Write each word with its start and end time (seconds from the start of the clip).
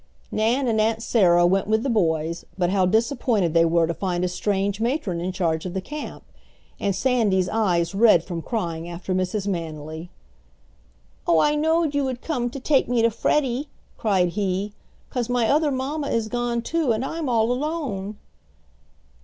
Nan 0.31 0.67
and 0.67 0.81
Aunt 0.81 1.03
Sarah 1.03 1.45
went 1.45 1.67
with 1.67 1.83
the 1.83 1.89
boys, 1.91 2.43
but 2.57 2.71
how 2.71 2.87
disappointed 2.87 3.53
they 3.53 3.65
were 3.65 3.85
to 3.85 3.93
find 3.93 4.25
a 4.25 4.27
strange 4.27 4.81
matron 4.81 5.21
in 5.21 5.31
charge 5.31 5.63
of 5.67 5.75
the 5.75 5.79
camp, 5.79 6.23
and 6.79 6.95
Sandy's 6.95 7.47
eyes 7.47 7.93
red 7.93 8.23
from 8.23 8.41
crying 8.41 8.89
after 8.89 9.13
Mrs. 9.13 9.47
Manily. 9.47 10.09
"Oh, 11.27 11.37
I 11.37 11.53
knowed 11.53 11.93
you 11.93 12.03
would 12.03 12.21
come 12.23 12.49
to 12.49 12.59
take 12.59 12.89
me 12.89 13.03
to 13.03 13.11
Freddie," 13.11 13.67
cried 13.95 14.29
he, 14.29 14.73
"'cause 15.11 15.29
my 15.29 15.47
other 15.47 15.69
mamma 15.69 16.07
is 16.09 16.29
gone 16.29 16.63
too, 16.63 16.91
and 16.91 17.05
I'm 17.05 17.29
all 17.29 17.51
alone." 17.51 18.17